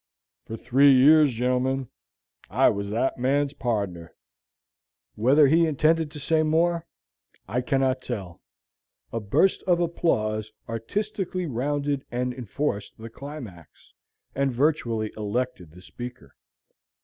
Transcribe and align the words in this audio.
For 0.45 0.57
three 0.57 0.91
years, 0.91 1.31
gentlemen, 1.31 1.87
I 2.49 2.69
was 2.69 2.89
that 2.89 3.19
man's 3.19 3.53
pardner!" 3.53 4.15
Whether 5.13 5.45
he 5.45 5.67
intended 5.67 6.09
to 6.09 6.19
say 6.19 6.41
more, 6.41 6.87
I 7.47 7.61
cannot 7.61 8.01
tell; 8.01 8.41
a 9.13 9.19
burst 9.19 9.61
of 9.67 9.79
applause 9.79 10.51
artistically 10.67 11.45
rounded 11.45 12.03
and 12.09 12.33
enforced 12.33 12.97
the 12.97 13.11
climax, 13.11 13.93
and 14.33 14.51
virtually 14.51 15.13
elected 15.15 15.69
the 15.69 15.83
speaker. 15.83 16.35